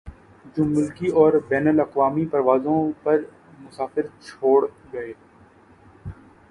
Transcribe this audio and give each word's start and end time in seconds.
جو 0.53 0.63
ملکی 0.65 1.07
اور 1.19 1.33
بین 1.49 1.67
الاقوامی 1.67 2.25
پروازوں 2.31 2.79
پر 3.03 3.21
مسافر 3.59 4.07
چھوڑ 4.21 4.59
گئے 4.93 5.11